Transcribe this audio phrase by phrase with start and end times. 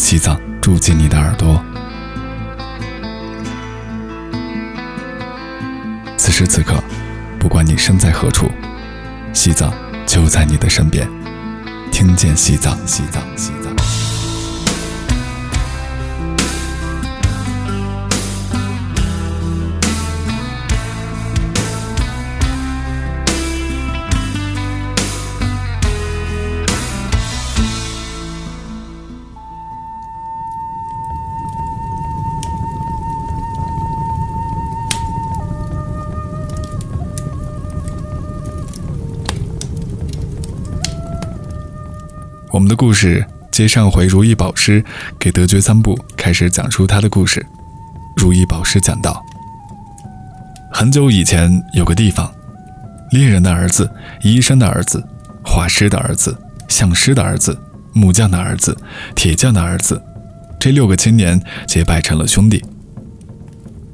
[0.00, 1.62] 西藏住进你的耳朵。
[6.16, 6.82] 此时此刻，
[7.38, 8.50] 不管你身在何处，
[9.34, 9.70] 西藏
[10.06, 11.06] 就在你的身边。
[11.92, 13.59] 听见西藏，西藏，西藏。
[42.52, 44.84] 我们的故事接上回，如意宝师
[45.20, 47.44] 给德觉三部开始讲述他的故事。
[48.16, 49.22] 如意宝师讲到，
[50.72, 52.32] 很久以前有个地方，
[53.12, 53.88] 猎人的儿子、
[54.22, 55.02] 医生的儿子、
[55.44, 56.36] 画师的儿子、
[56.68, 57.56] 相师的儿子、
[57.92, 58.76] 木匠的儿子、
[59.14, 60.02] 铁匠的儿子，
[60.58, 62.64] 这六个青年结拜成了兄弟。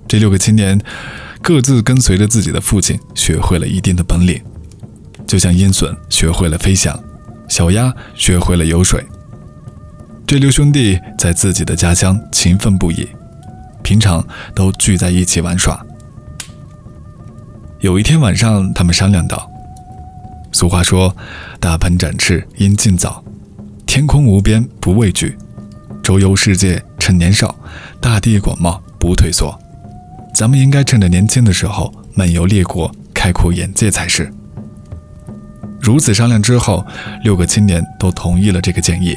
[0.09, 0.81] 这六个青年
[1.43, 4.43] 各自跟随着自己的父亲，学会了一定的本领，
[5.27, 6.99] 就像鹰隼学会了飞翔。
[7.49, 9.05] 小鸭学会了游水。
[10.27, 13.09] 这六兄弟在自己的家乡勤奋不已，
[13.83, 15.81] 平常都聚在一起玩耍。
[17.81, 19.49] 有一天晚上，他们商量道
[20.51, 21.15] ：“俗话说，
[21.61, 23.23] 大鹏展翅应尽早，
[23.87, 25.39] 天空无边不畏惧，
[26.03, 27.55] 周游世界趁年少，
[28.01, 29.57] 大地广袤不退缩。
[30.35, 34.29] 咱们应该趁着年轻的时候漫游列国，开阔眼界才是。”
[35.87, 36.85] 如此商量之后，
[37.23, 39.17] 六个青年都同意了这个建议。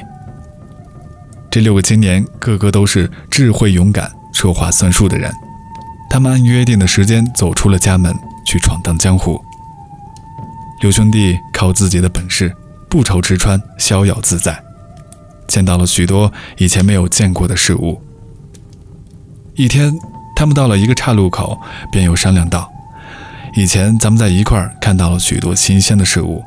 [1.49, 5.33] 这六个青年个个都是智慧勇敢、说话算数的人，
[6.11, 8.15] 他们按约定的时间走出了家门，
[8.45, 9.41] 去闯荡江湖。
[10.81, 12.55] 六兄弟靠自己的本事，
[12.87, 14.63] 不愁吃穿，逍遥自在，
[15.47, 17.99] 见到了许多以前没有见过的事物。
[19.55, 19.97] 一天，
[20.35, 21.59] 他们到了一个岔路口，
[21.91, 22.71] 便又商量道
[23.57, 26.43] ：“以前咱们在一块儿看到了许多新鲜的事物。”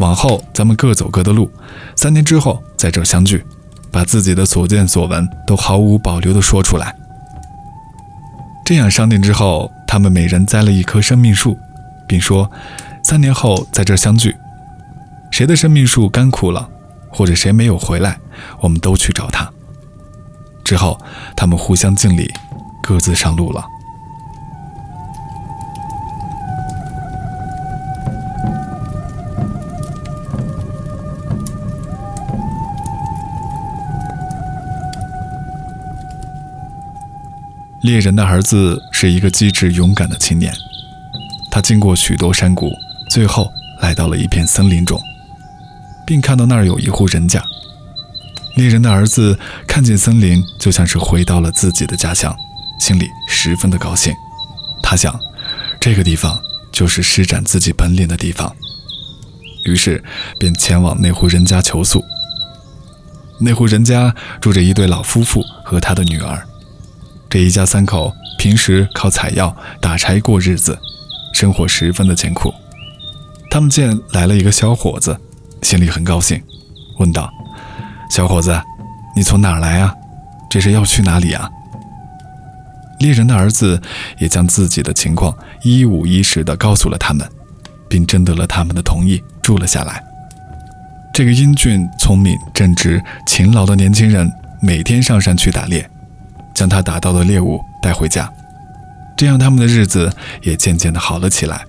[0.00, 1.50] 往后咱们各走各的路，
[1.94, 3.44] 三年之后在这相聚，
[3.92, 6.96] 把自己的所见所闻都毫无保留地说出来。
[8.64, 11.58] 这样商定之后，他们每人栽了一棵生命树，
[12.08, 12.50] 并说
[13.02, 14.34] 三年后在这相聚。
[15.30, 16.68] 谁的生命树干枯了，
[17.10, 18.18] 或者谁没有回来，
[18.60, 19.50] 我们都去找他。
[20.64, 20.98] 之后，
[21.36, 22.32] 他们互相敬礼，
[22.82, 23.64] 各自上路了。
[37.90, 40.54] 猎人的儿子是一个机智勇敢的青年，
[41.50, 42.72] 他经过许多山谷，
[43.10, 45.02] 最后来到了一片森林中，
[46.06, 47.42] 并看到那儿有一户人家。
[48.54, 49.36] 猎人的儿子
[49.66, 52.32] 看见森林，就像是回到了自己的家乡，
[52.78, 54.14] 心里十分的高兴。
[54.84, 55.18] 他想，
[55.80, 56.40] 这个地方
[56.70, 58.54] 就是施展自己本领的地方，
[59.64, 60.00] 于是
[60.38, 62.04] 便前往那户人家求宿。
[63.40, 66.46] 那户人家住着一对老夫妇和他的女儿。
[67.30, 70.76] 这一家三口平时靠采药打柴过日子，
[71.32, 72.52] 生活十分的艰苦。
[73.48, 75.16] 他们见来了一个小伙子，
[75.62, 76.42] 心里很高兴，
[76.98, 77.32] 问道
[78.10, 78.60] ：“小伙子，
[79.14, 79.94] 你从哪儿来啊？
[80.50, 81.48] 这是要去哪里啊？”
[82.98, 83.80] 猎人的儿子
[84.18, 87.24] 也将自己的情况一五一十地告诉了他们，
[87.88, 90.02] 并征得了他们的同意，住了下来。
[91.14, 94.28] 这个英俊、聪明、正直、勤劳的年轻人，
[94.60, 95.88] 每天上山去打猎。
[96.60, 98.30] 将他打到的猎物带回家，
[99.16, 100.12] 这样他们的日子
[100.42, 101.64] 也渐渐的好了起来。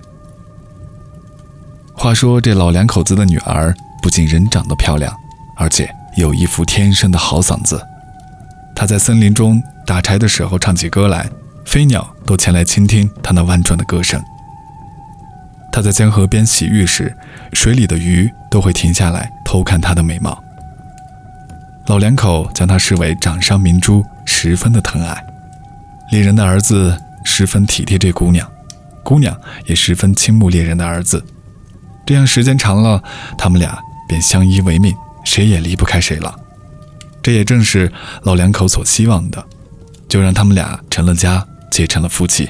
[1.94, 5.10] 话说这老两口子的女儿不仅人长得漂亮，
[5.56, 7.82] 而且有一副天生的好嗓子。
[8.74, 11.26] 她在森林中打柴的时候唱起歌来，
[11.64, 14.22] 飞鸟都前来倾听她那婉转的歌声。
[15.72, 17.16] 她在江河边洗浴时，
[17.54, 20.41] 水里的鱼都会停下来偷看她的美貌。
[21.86, 24.04] 老两口将她视为掌上明珠。
[24.24, 25.24] 十分的疼爱，
[26.10, 28.48] 猎人的儿子十分体贴这姑娘，
[29.04, 29.36] 姑娘
[29.66, 31.22] 也十分倾慕猎人的儿子。
[32.04, 33.00] 这样时间长了，
[33.38, 34.92] 他们俩便相依为命，
[35.24, 36.34] 谁也离不开谁了。
[37.22, 37.92] 这也正是
[38.22, 39.44] 老两口所希望的，
[40.08, 42.48] 就让他们俩成了家，结成了夫妻。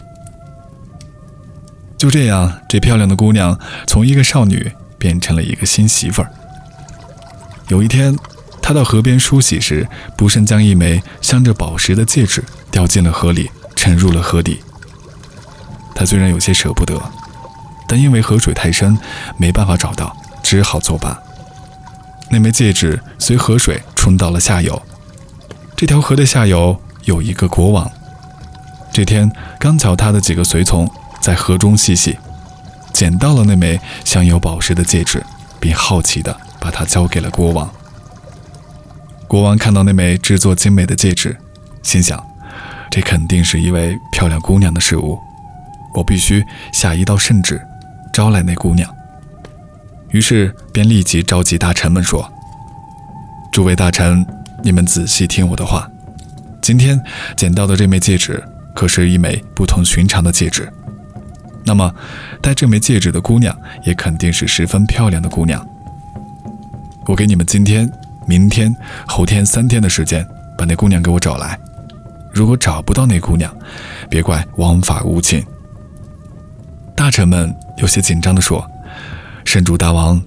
[1.99, 6.31] 就这样，这漂亮的姑娘从一个少女变成了一个新媳妇儿。
[7.69, 8.17] 有一天。
[8.63, 9.87] 他到河边梳洗时，
[10.17, 14.63] 不慎将一枚镶着宝石的戒指掉进了河里，沉入了河底。
[15.95, 16.99] 他虽然有些舍不得，
[17.89, 18.97] 但因为河水太深，
[19.37, 21.19] 没办法找到，只好作罢。
[22.31, 24.81] 那枚戒指随河水冲到了下游。
[25.77, 27.91] 这条河的下游有一个国王。
[28.93, 30.89] 这天刚巧他的几个随从
[31.21, 32.17] 在河中嬉戏，
[32.93, 35.23] 捡到了那枚镶有宝石的戒指，
[35.61, 37.69] 并好奇地把它交给了国王。
[39.33, 41.35] 国王看到那枚制作精美的戒指，
[41.83, 42.23] 心想：
[42.91, 45.19] 这肯定是一位漂亮姑娘的失物，
[45.95, 47.59] 我必须下一道圣旨，
[48.13, 48.95] 招来那姑娘。
[50.11, 52.31] 于是便立即召集大臣们说
[53.51, 54.23] ：“诸位大臣，
[54.63, 55.91] 你们仔细听我的话。
[56.61, 57.03] 今天
[57.35, 58.45] 捡到的这枚戒指，
[58.75, 60.71] 可是一枚不同寻常的戒指。
[61.65, 61.91] 那么，
[62.43, 65.67] 戴这枚戒指的姑娘，也肯定是十分漂亮的姑娘。
[67.07, 67.91] 我给你们今天、
[68.27, 68.75] 明天、
[69.07, 70.27] 后天三天的时间，
[70.57, 71.59] 把那姑娘给我找来。
[72.33, 73.55] 如果找不到那姑娘，
[74.09, 75.45] 别怪王法无情。”
[76.97, 78.67] 大臣们有些紧张地说。
[79.45, 80.23] 圣主大王，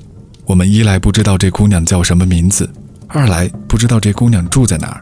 [0.46, 2.70] 我们一来不知道这姑娘叫什么名字，
[3.08, 5.02] 二来不知道这姑娘住在哪儿，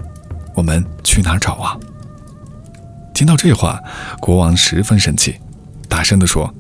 [0.54, 1.76] 我们去哪儿找啊？
[3.12, 3.82] 听到这话，
[4.20, 5.36] 国王十分生气，
[5.90, 6.54] 大声地说：“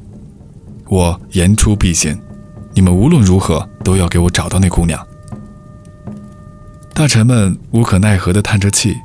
[0.89, 2.19] 我言出必行，
[2.73, 4.99] 你们无论如何都要给我找到那姑娘。”
[6.93, 9.01] 大臣们无可奈何地叹着气，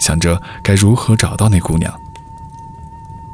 [0.00, 1.92] 想着该如何找到那姑娘。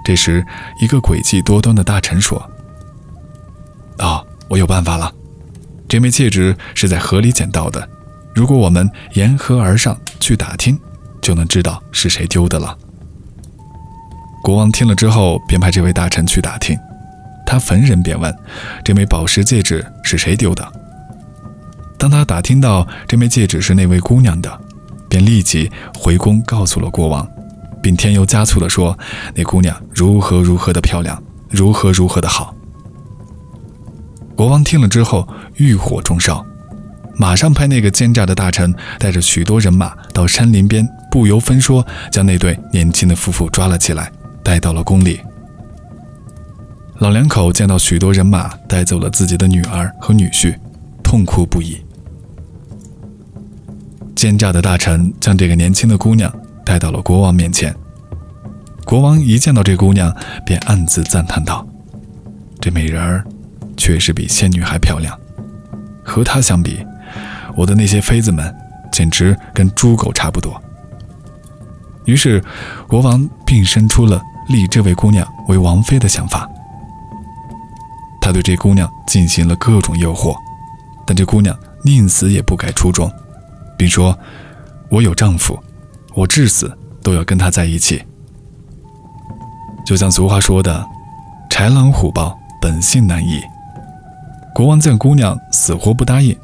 [0.05, 0.45] 这时，
[0.81, 2.39] 一个诡计多端的大臣说
[3.99, 5.11] ：“啊！”我有办法了，
[5.89, 7.89] 这枚戒指是在河里捡到的。
[8.35, 10.79] 如果我们沿河而上去打听，
[11.23, 12.77] 就能知道是谁丢的了。
[14.43, 16.77] 国王听了之后，便派这位大臣去打听。
[17.47, 18.37] 他逢人便问
[18.85, 20.71] ：“这枚宝石戒指是谁丢的？”
[22.03, 24.61] 当他打听到这枚戒指是那位姑娘的，
[25.09, 27.25] 便立即回宫告诉了国王，
[27.81, 28.99] 并添油加醋地说
[29.37, 32.53] ：“那姑娘如何如何的漂亮，如何如何的好。”
[34.35, 36.45] 国王听了之后，欲火中烧，
[37.15, 44.11] 马上派那个奸诈的大臣带着许多人马到山林边，不由分说将那对年轻的夫妇抓了起来，
[44.43, 45.21] 带到了宫里。
[46.99, 50.59] 老两口见到许多人马带走了自己的女儿和女婿，
[51.05, 51.81] 痛哭不已。
[54.15, 56.33] 奸诈的大臣将这个年轻的姑娘
[56.65, 57.75] 带到了国王面前。
[58.85, 60.15] 国王一见到这姑娘，
[60.45, 61.67] 便暗自赞叹道
[62.61, 63.25] ：“这美人儿。”
[63.75, 65.19] 确实比仙女还漂亮，
[66.05, 66.87] 和她相比，
[67.57, 68.55] 我的那些妃子们
[68.93, 70.63] 简直跟猪狗差不多。
[72.05, 72.41] 于是，
[72.87, 76.49] 国王并生出了立这位姑娘为王妃的想法。
[78.21, 80.37] 他对这姑娘进行了各种诱惑，
[81.07, 83.11] 但这姑娘宁死也不改初衷，
[83.77, 84.19] 并说
[84.91, 85.59] ：“我有丈夫，
[86.15, 88.03] 我至死都要跟他在一起。”
[89.85, 90.87] 就像俗话说的
[91.51, 93.43] ：“豺狼虎豹，本性难移。”
[94.55, 96.37] 国王见姑娘死活不答应，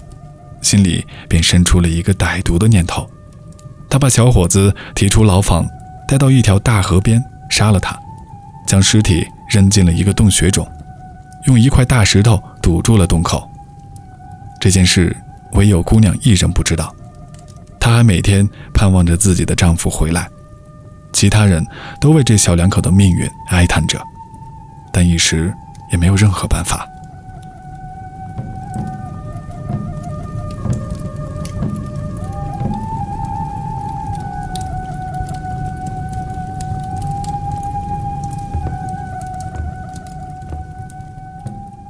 [0.63, 3.09] 心里便生出了一个歹毒的念头。
[3.91, 5.69] 他把小伙子提出牢房，
[6.07, 7.99] 带到一条大河边，杀了他，
[8.67, 10.67] 将尸体扔进了一个洞穴中，
[11.47, 13.49] 用一块大石头堵住了洞口。
[14.61, 15.17] 这件事
[15.53, 16.95] 唯有姑娘一人不知道，
[17.89, 20.29] 她还每天盼望着自己的丈夫回来。
[21.11, 21.67] 其他人
[21.99, 23.99] 都为这小两口的命运哀叹着，
[24.93, 25.51] 但一时
[25.91, 26.87] 也没有任何办法。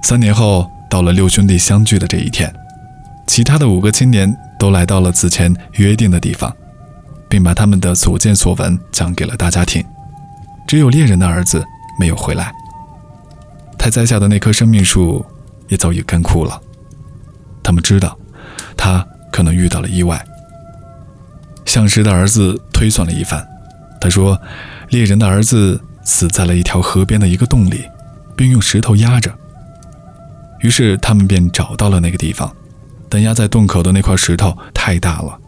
[0.01, 2.55] 三年后，到了六兄弟相聚的这一天，
[3.27, 6.55] 其他的五个青年都来到了此前约定的地方，
[7.29, 9.85] 并把他们的所见所闻讲给了大家听。
[10.67, 11.65] 只有猎人的儿子
[11.99, 12.53] 没有回来。
[13.79, 15.25] 他栽下的那棵生命树
[15.69, 16.61] 也早已干枯了。
[17.63, 18.19] 他们知道，
[18.77, 20.23] 他可能遇到了意外。
[21.65, 23.47] 相石的儿子推算了一番，
[24.01, 24.41] 他说
[24.91, 27.85] ：“猎人的儿子死在了一条河边的一个洞里，
[28.35, 29.33] 并用石头压着。”
[30.61, 32.51] 于是他们便找到了那个地方，
[33.11, 35.39] 但压在洞口的那块石头太大了，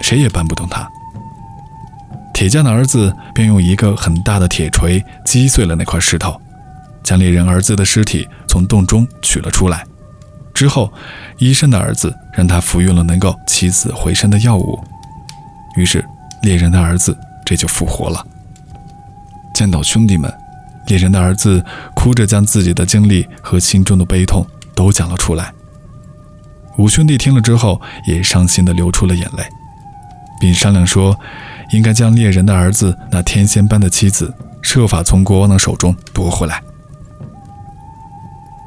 [0.00, 0.88] 谁也搬不动它。
[2.32, 6.40] 铁匠的儿子便用一个很大的铁锤击碎了那块石头，
[7.02, 9.84] 将猎人儿子的尸体从洞中取了出来。
[10.54, 10.92] 之后，
[11.38, 14.78] 医生的儿子让他服用了能够起死回生的药物，
[15.76, 16.04] 于是
[16.42, 18.26] 猎人的儿子这就复活了。
[19.54, 20.32] 见到兄弟们。
[20.88, 24.44] 猎人的儿子哭着将自己的经历和心中的悲痛
[24.74, 25.52] 都讲了出来。
[26.78, 29.44] 五兄弟听了之后，也伤心的流出了眼泪，
[30.40, 31.18] 并商量说，
[31.70, 36.62] 应该将猎人的儿子那天仙般的妻子，设法从国王的手中夺回来。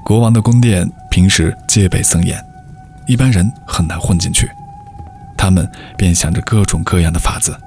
[0.03, 2.39] 国王的宫殿平时戒备森严，
[3.07, 4.49] 一般人很难混进去。
[5.35, 7.57] 他们便想着各种各样的法子。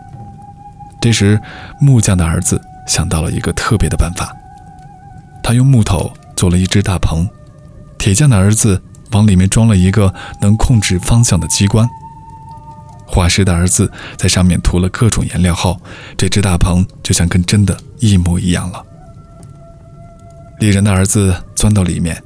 [1.01, 1.41] 这时，
[1.81, 4.35] 木匠的儿子想到了一个特别的办法，
[5.43, 7.29] 他用木头做了一只大棚，
[7.99, 8.81] 铁匠的儿子
[9.13, 11.89] 往里面装了一个能控制方向的机关。
[13.07, 15.81] 画师的儿子在上面涂了各种颜料后，
[16.17, 18.85] 这只大鹏就像跟真的一模一样了。
[20.61, 22.23] 猎人的儿子钻到里面，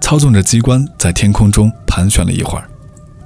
[0.00, 2.68] 操纵着机关在天空中盘旋了一会儿，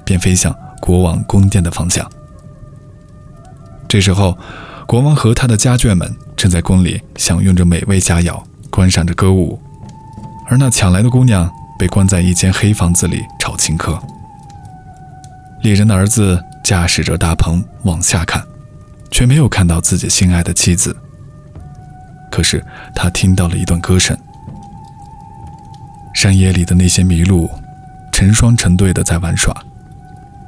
[0.04, 2.08] 便飞向国王宫殿的方向。
[3.88, 4.38] 这时候，
[4.86, 8.40] 国王和他的家眷们正在宫里享用着美味佳肴，
[8.70, 9.60] 观赏着歌舞，
[10.48, 11.50] 而那抢来的姑娘
[11.82, 14.00] 被关在一间黑房子里炒青稞。
[15.62, 18.40] 猎人的儿子驾驶着大棚往下看，
[19.10, 20.96] 却没有看到自己心爱的妻子。
[22.30, 24.16] 可是他听到了一段歌声。
[26.14, 27.50] 山野里的那些麋鹿，
[28.12, 29.52] 成双成对的在玩耍。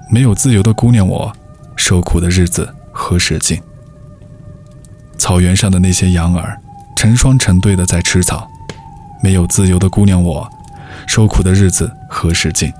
[0.08, 1.32] 没有自由的姑娘，我
[1.74, 3.60] 受苦的日子何时尽？
[5.18, 6.56] 草原上的那些羊儿，
[6.94, 8.48] 成双成对的在吃草。
[9.20, 10.48] 没有自由的姑娘，我
[11.06, 12.72] 受苦的日子何时尽？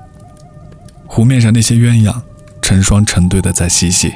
[1.05, 2.15] 湖面上那些鸳鸯，
[2.61, 4.13] 成双成对的在嬉戏。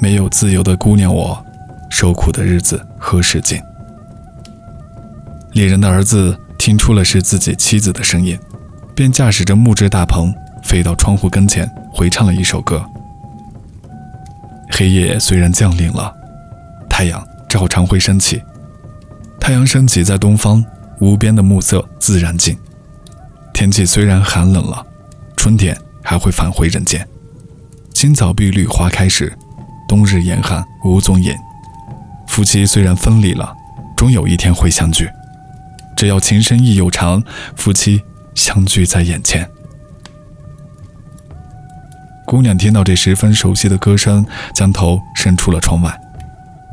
[0.00, 1.44] 没有自由的姑娘，我
[1.90, 3.60] 受苦的日子何时尽？
[5.52, 6.38] 猎人的儿子。
[6.60, 8.38] 听出了是自己妻子的声音，
[8.94, 10.30] 便驾驶着木质大棚
[10.62, 12.84] 飞到窗户跟前，回唱了一首歌。
[14.70, 16.14] 黑夜虽然降临了，
[16.86, 18.42] 太阳照常会升起。
[19.40, 20.62] 太阳升起在东方，
[20.98, 22.54] 无边的暮色自然静。
[23.52, 24.84] 天气虽然寒冷了，
[25.36, 27.06] 春天还会返回人间。
[27.92, 29.36] 青草碧绿花开时，
[29.86, 31.34] 冬日严寒无踪影。
[32.26, 33.54] 夫妻虽然分离了，
[33.96, 35.10] 终有一天会相聚。
[35.96, 37.22] 只要情深意又长，
[37.56, 38.00] 夫妻
[38.34, 39.46] 相聚在眼前。
[42.24, 46.00] 姑娘听到这十分熟悉的歌声，将头伸出了窗外，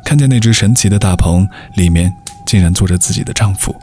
[0.05, 2.13] 看见那只神奇的大棚里面
[2.46, 3.75] 竟然坐着自己的丈夫。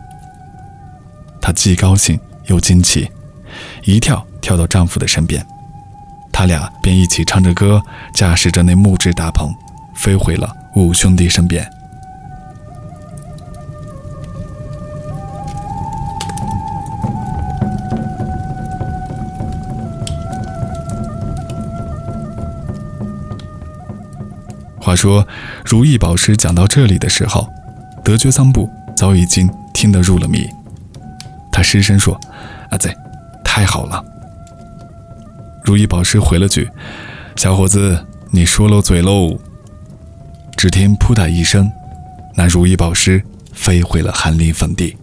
[1.43, 3.11] 她既高兴又惊奇，
[3.85, 5.45] 一跳跳到丈夫的身边，
[6.33, 7.83] 他俩便一起唱着歌，
[8.13, 9.55] 驾驶着那木质大棚，
[9.95, 11.69] 飞回了五兄弟身边。
[24.81, 25.27] 话说，
[25.65, 27.49] 如意宝石讲到这里的时候，
[28.05, 30.47] 德觉桑布早已经听得入了迷。
[31.51, 32.21] 他失声说
[32.75, 32.93] ：“阿仔，
[33.45, 34.04] 太好了。”
[35.62, 36.69] 如意宝石回了句
[37.37, 39.38] ：“小伙子，你说漏嘴喽。”
[40.59, 41.71] 只听“扑嗒”一声，
[42.35, 44.97] 那如意宝石飞回了寒林坟地。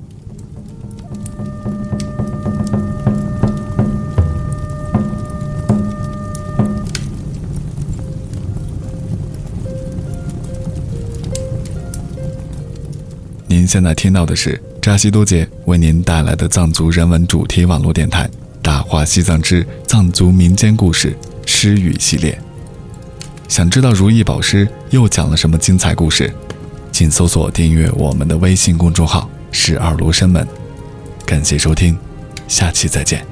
[13.61, 18.27] 您现在听到的是扎西多杰为您带来的藏族人文主题网络电台
[18.59, 21.15] 《大话西藏之藏族民间故事
[21.45, 22.31] 诗语系列》。
[23.47, 26.33] 想知道如意宝师又讲了什么精彩故事？
[26.91, 30.47] 请搜索订阅我们的微信公众号“十二罗生门”。
[31.23, 31.95] 感谢收听，
[32.47, 33.30] 下期再见。